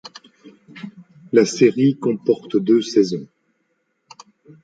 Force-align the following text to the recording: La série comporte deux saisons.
La 1.31 1.45
série 1.45 1.95
comporte 1.99 2.57
deux 2.57 2.81
saisons. 2.81 3.27